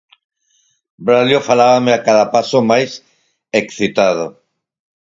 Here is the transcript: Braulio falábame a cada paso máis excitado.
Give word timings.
Braulio 1.05 1.39
falábame 1.49 1.91
a 1.93 2.03
cada 2.07 2.25
paso 2.35 2.57
máis 2.71 2.91
excitado. 3.61 4.25